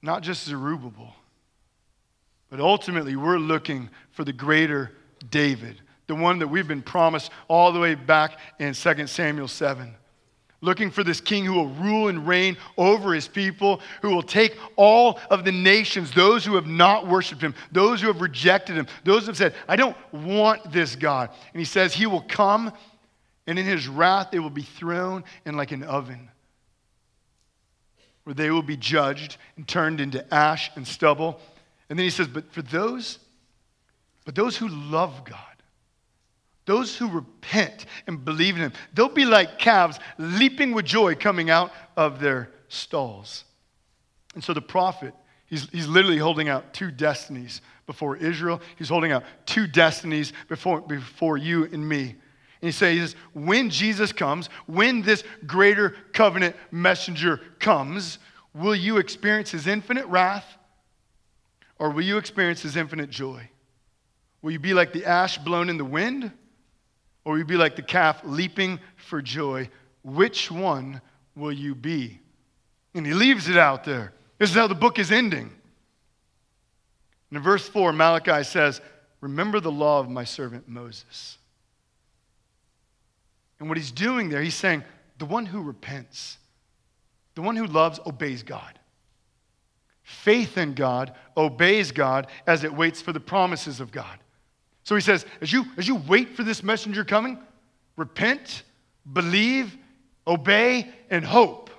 [0.00, 1.14] not just Zerubbabel,
[2.48, 4.92] but ultimately we're looking for the greater
[5.30, 9.94] David, the one that we've been promised all the way back in 2 Samuel 7
[10.62, 14.56] looking for this king who will rule and reign over his people, who will take
[14.76, 18.86] all of the nations, those who have not worshiped him, those who have rejected him,
[19.04, 21.30] those who have said, I don't want this God.
[21.52, 22.72] And he says, He will come,
[23.50, 26.28] and in his wrath they will be thrown in like an oven,
[28.22, 31.40] where they will be judged and turned into ash and stubble.
[31.88, 33.18] And then he says, But for those,
[34.24, 35.38] but those who love God,
[36.64, 41.50] those who repent and believe in him, they'll be like calves leaping with joy coming
[41.50, 43.42] out of their stalls.
[44.36, 45.12] And so the prophet,
[45.46, 48.60] he's, he's literally holding out two destinies before Israel.
[48.78, 52.14] He's holding out two destinies before, before you and me.
[52.62, 58.18] And he says, when Jesus comes, when this greater covenant messenger comes,
[58.54, 60.58] will you experience his infinite wrath
[61.78, 63.48] or will you experience his infinite joy?
[64.42, 66.30] Will you be like the ash blown in the wind?
[67.24, 69.68] Or will you be like the calf leaping for joy?
[70.02, 71.00] Which one
[71.34, 72.20] will you be?
[72.94, 74.12] And he leaves it out there.
[74.38, 75.50] This is how the book is ending.
[77.30, 78.80] And in verse 4, Malachi says,
[79.20, 81.38] Remember the law of my servant Moses.
[83.60, 84.82] And what he's doing there, he's saying,
[85.18, 86.38] The one who repents,
[87.34, 88.78] the one who loves, obeys God.
[90.02, 94.18] Faith in God obeys God as it waits for the promises of God.
[94.82, 97.38] So he says, as you, as you wait for this messenger coming,
[97.96, 98.64] repent,
[99.12, 99.76] believe,
[100.26, 101.70] obey, and hope.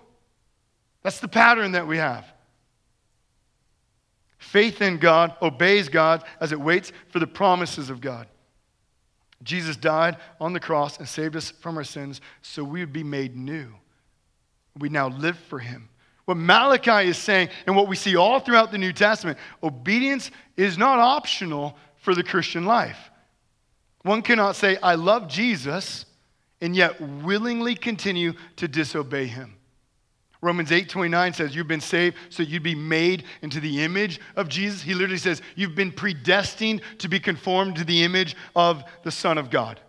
[1.04, 2.26] That's the pattern that we have.
[4.38, 8.28] Faith in God obeys God as it waits for the promises of God.
[9.44, 13.04] Jesus died on the cross and saved us from our sins so we would be
[13.04, 13.74] made new.
[14.78, 15.90] We now live for him.
[16.26, 20.78] What Malachi is saying, and what we see all throughout the New Testament, obedience is
[20.78, 23.10] not optional for the Christian life.
[24.04, 26.06] One cannot say, I love Jesus,
[26.62, 29.56] and yet willingly continue to disobey him.
[30.42, 34.50] Romans 8 29 says, You've been saved so you'd be made into the image of
[34.50, 34.82] Jesus.
[34.82, 39.38] He literally says, You've been predestined to be conformed to the image of the Son
[39.38, 39.80] of God.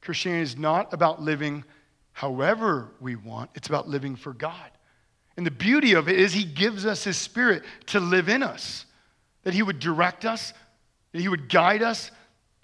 [0.00, 1.64] Christianity is not about living
[2.12, 4.70] however we want, it's about living for God.
[5.36, 8.86] And the beauty of it is, He gives us His Spirit to live in us
[9.44, 10.52] that He would direct us,
[11.12, 12.10] that He would guide us,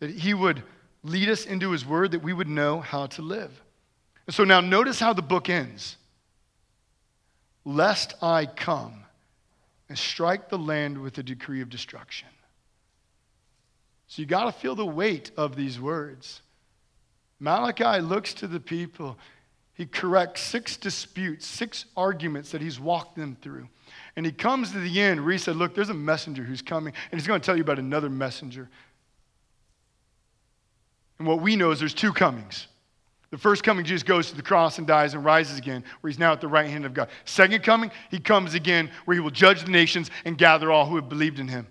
[0.00, 0.62] that He would
[1.02, 3.62] lead us into His Word, that we would know how to live.
[4.26, 5.96] And so now notice how the book ends.
[7.64, 9.04] Lest I come
[9.88, 12.28] and strike the land with a decree of destruction.
[14.06, 16.42] So you got to feel the weight of these words.
[17.40, 19.18] Malachi looks to the people.
[19.74, 23.68] He corrects six disputes, six arguments that he's walked them through.
[24.16, 26.94] And he comes to the end where he said, Look, there's a messenger who's coming,
[27.10, 28.68] and he's going to tell you about another messenger.
[31.18, 32.68] And what we know is there's two comings.
[33.34, 36.20] The first coming, Jesus goes to the cross and dies and rises again, where he's
[36.20, 37.08] now at the right hand of God.
[37.24, 40.94] Second coming, he comes again, where he will judge the nations and gather all who
[40.94, 41.66] have believed in him.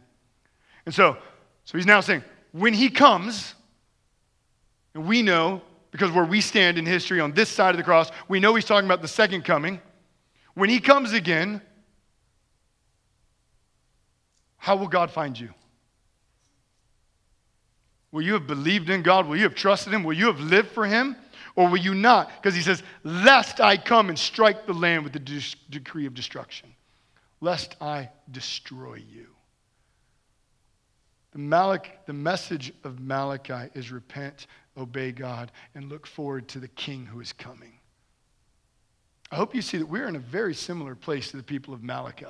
[0.85, 1.17] And so,
[1.63, 3.55] so he's now saying, when he comes,
[4.93, 5.61] and we know,
[5.91, 8.65] because where we stand in history on this side of the cross, we know he's
[8.65, 9.79] talking about the second coming.
[10.55, 11.61] When he comes again,
[14.57, 15.53] how will God find you?
[18.11, 19.27] Will you have believed in God?
[19.27, 20.03] Will you have trusted Him?
[20.03, 21.15] Will you have lived for Him?
[21.55, 22.31] Or will you not?
[22.41, 26.13] Because He says, Lest I come and strike the land with the de- decree of
[26.13, 26.73] destruction,
[27.41, 29.27] lest I destroy you.
[31.31, 34.47] The, Malach, the message of Malachi is repent,
[34.77, 37.73] obey God, and look forward to the King who is coming.
[39.31, 41.83] I hope you see that we're in a very similar place to the people of
[41.83, 42.27] Malachi.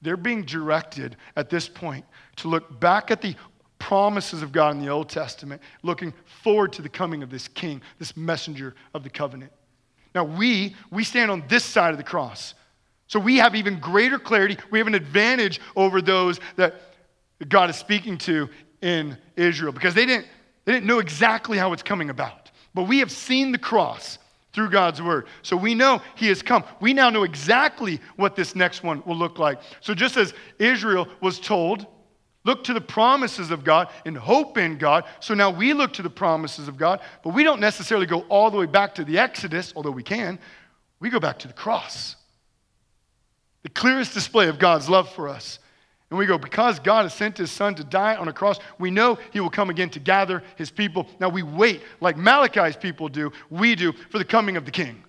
[0.00, 3.34] They're being directed at this point to look back at the
[3.78, 6.12] promises of God in the Old Testament, looking
[6.42, 9.52] forward to the coming of this king, this messenger of the covenant.
[10.14, 12.54] Now, we, we stand on this side of the cross.
[13.06, 14.56] So we have even greater clarity.
[14.70, 16.74] We have an advantage over those that
[17.48, 18.48] God is speaking to
[18.82, 20.26] in Israel because they didn't,
[20.64, 22.50] they didn't know exactly how it's coming about.
[22.74, 24.18] But we have seen the cross.
[24.52, 25.26] through God's word.
[25.42, 26.64] So we know he has come.
[26.80, 29.60] We now know exactly what this next one will look like.
[29.80, 31.86] So just as Israel was told,
[32.44, 35.04] look to the promises of God and hope in God.
[35.20, 38.50] So now we look to the promises of God, but we don't necessarily go all
[38.50, 40.38] the way back to the Exodus, although we can.
[41.00, 42.16] We go back to the cross.
[43.62, 45.58] The clearest display of God's love for us.
[46.10, 48.90] And we go, because God has sent his son to die on a cross, we
[48.90, 51.06] know he will come again to gather his people.
[51.20, 55.04] Now we wait, like Malachi's people do, we do, for the coming of the king.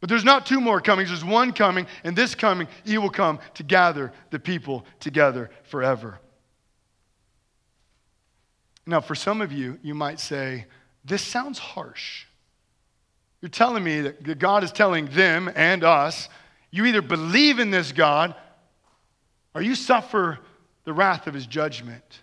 [0.00, 3.40] But there's not two more comings, there's one coming, and this coming, he will come
[3.54, 6.20] to gather the people together forever.
[8.86, 10.66] Now, for some of you, you might say,
[11.04, 12.26] this sounds harsh.
[13.40, 16.28] You're telling me that God is telling them and us,
[16.70, 18.34] you either believe in this God
[19.54, 20.38] or you suffer
[20.84, 22.22] the wrath of his judgment.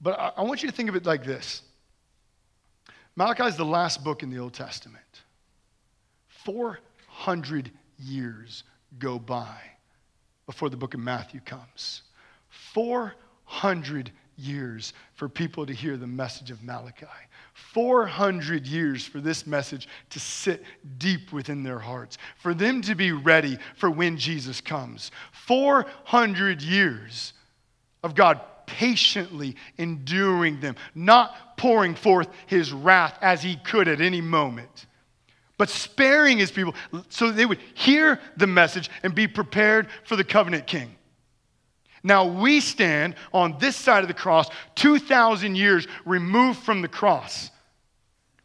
[0.00, 1.62] But I, want you to think of it like this
[3.16, 5.04] Malachi is the last book in the Old Testament.
[6.28, 8.64] 400 years
[8.98, 9.56] go by
[10.46, 12.02] before the book of Matthew comes.
[12.48, 17.06] 400 years for people to hear the message of Malachi.
[17.52, 20.64] 400 years for this message to sit
[20.98, 25.10] deep within their hearts, for them to be ready for when Jesus comes.
[25.32, 27.34] 400 years
[28.02, 28.40] of God
[28.70, 34.86] patiently enduring them, not pouring forth his wrath as he could at any moment,
[35.58, 36.74] but sparing his people
[37.08, 40.94] so they would hear the message and be prepared for the covenant king.
[42.02, 47.50] Now we stand on this side of the cross, 2,000 years removed from the cross,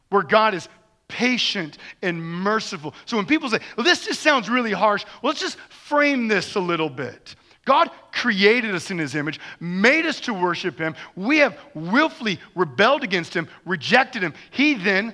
[0.10, 0.68] where God is
[1.08, 2.96] patient and merciful.
[3.06, 6.56] So when people say, well, this just sounds really harsh, well, let's just frame this
[6.56, 7.36] a little bit.
[7.64, 7.90] God
[8.26, 10.96] created us in his image, made us to worship him.
[11.16, 14.34] We have willfully rebelled against him, rejected him.
[14.50, 15.14] He then,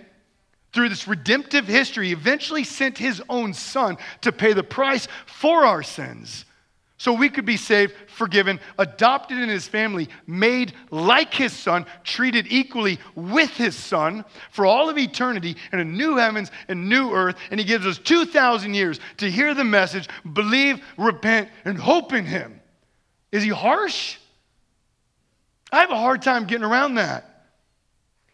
[0.72, 5.84] through this redemptive history, eventually sent his own son to pay the price for our
[5.84, 6.46] sins
[6.96, 12.46] so we could be saved, forgiven, adopted in his family, made like his son, treated
[12.50, 17.36] equally with his son for all of eternity in a new heavens and new earth.
[17.50, 22.24] And he gives us 2,000 years to hear the message, believe, repent, and hope in
[22.24, 22.61] him.
[23.32, 24.18] Is he harsh?
[25.72, 27.46] I have a hard time getting around that.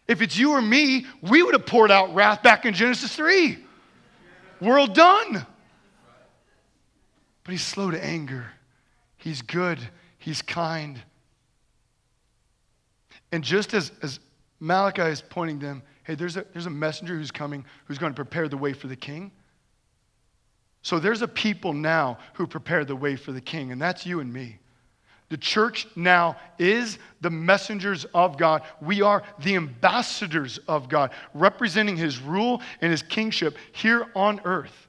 [0.08, 3.58] If it's you or me, we would have poured out wrath back in Genesis 3.
[4.60, 5.46] World done.
[7.44, 8.46] But he's slow to anger
[9.18, 9.78] He's good,
[10.18, 11.00] He's kind.
[13.30, 14.20] And just as, as
[14.58, 18.16] Malachi is pointing them, hey, there's a, there's a messenger who's coming who's going to
[18.16, 19.30] prepare the way for the king.
[20.82, 24.20] So there's a people now who prepare the way for the king, and that's you
[24.20, 24.58] and me.
[25.28, 28.62] The church now is the messengers of God.
[28.80, 34.88] We are the ambassadors of God, representing his rule and his kingship here on earth.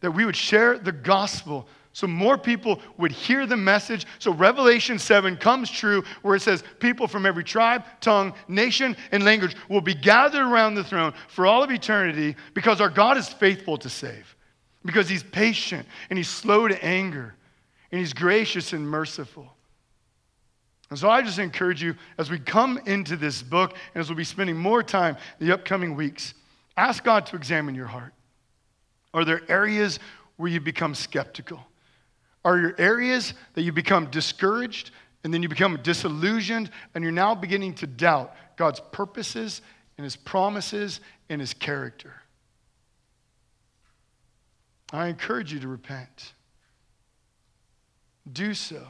[0.00, 4.06] That we would share the gospel so more people would hear the message.
[4.18, 9.24] So Revelation 7 comes true where it says people from every tribe, tongue, nation, and
[9.24, 13.28] language will be gathered around the throne for all of eternity because our God is
[13.28, 14.36] faithful to save.
[14.84, 17.34] Because he's patient and he's slow to anger
[17.90, 19.52] and he's gracious and merciful.
[20.90, 24.16] And so I just encourage you as we come into this book and as we'll
[24.16, 26.34] be spending more time the upcoming weeks,
[26.76, 28.12] ask God to examine your heart.
[29.14, 30.00] Are there areas
[30.36, 31.60] where you become skeptical?
[32.44, 34.90] Are there areas that you become discouraged
[35.22, 39.62] and then you become disillusioned and you're now beginning to doubt God's purposes
[39.96, 42.14] and His promises and His character?
[44.92, 46.32] I encourage you to repent.
[48.32, 48.86] Do so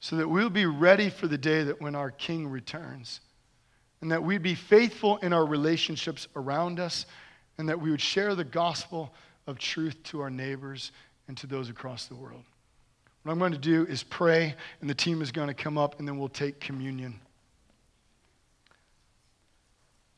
[0.00, 3.20] so that we'll be ready for the day that when our King returns
[4.00, 7.06] and that we'd be faithful in our relationships around us
[7.56, 9.14] and that we would share the gospel
[9.46, 10.92] of truth to our neighbors
[11.26, 12.42] and to those across the world.
[13.22, 15.98] What I'm going to do is pray, and the team is going to come up,
[15.98, 17.18] and then we'll take communion.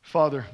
[0.03, 0.47] Father,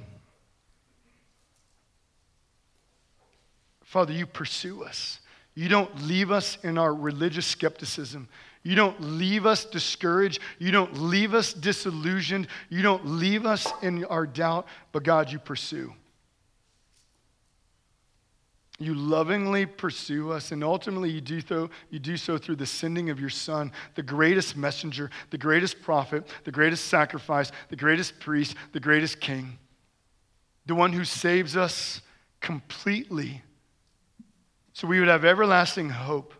[3.82, 5.20] Father, you pursue us.
[5.55, 8.28] You don't leave us in our religious skepticism.
[8.62, 10.40] You don't leave us discouraged.
[10.59, 12.46] You don't leave us disillusioned.
[12.68, 15.92] You don't leave us in our doubt, but God, you pursue.
[18.78, 23.11] You lovingly pursue us, and ultimately you do, so, you do so through the sending
[23.11, 28.57] of your Son, the greatest messenger, the greatest prophet, the greatest sacrifice, the greatest priest,
[28.72, 29.59] the greatest king,
[30.66, 32.00] the one who saves us
[32.40, 33.42] completely
[34.82, 36.34] so we would have everlasting hope.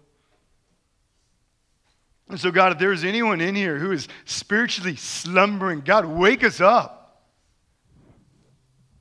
[2.29, 6.43] And so, God, if there is anyone in here who is spiritually slumbering, God, wake
[6.43, 7.23] us up.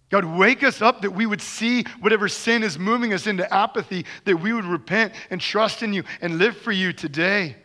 [0.09, 4.05] God, wake us up that we would see whatever sin is moving us into apathy,
[4.25, 7.55] that we would repent and trust in you and live for you today.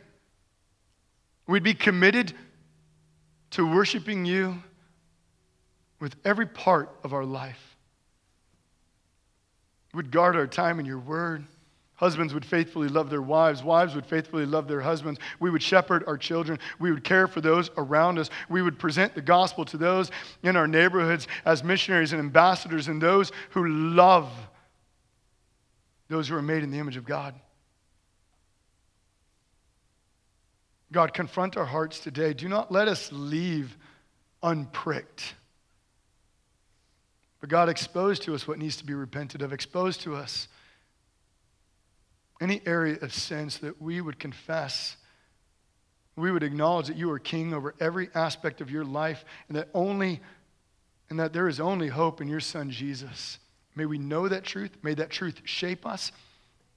[1.47, 2.33] We'd be committed
[3.51, 4.63] to worshiping you
[6.01, 7.77] with every part of our life.
[9.93, 11.45] We'd guard our time in your word.
[11.97, 13.63] Husbands would faithfully love their wives.
[13.63, 15.19] Wives would faithfully love their husbands.
[15.41, 16.59] We would shepherd our children.
[16.79, 18.29] We would care for those around us.
[18.49, 20.11] We would present the gospel to those
[20.43, 24.31] in our neighborhoods as missionaries and ambassadors and those who love
[26.09, 27.35] those who are made in the image of God.
[30.93, 32.33] God, confront our hearts today.
[32.33, 33.77] Do not let us leave
[34.43, 35.35] unpricked.
[37.41, 39.53] But God, expose to us what needs to be repented of.
[39.53, 40.49] Expose to us
[42.41, 44.97] any area of sin so that we would confess,
[46.17, 49.69] we would acknowledge that you are king over every aspect of your life and that
[49.75, 50.21] only
[51.09, 53.39] and that there is only hope in your son Jesus.
[53.77, 54.73] May we know that truth.
[54.83, 56.11] May that truth shape us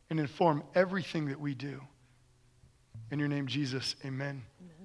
[0.09, 1.81] and inform everything that we do.
[3.11, 4.43] In your name, Jesus, amen.
[4.61, 4.78] amen.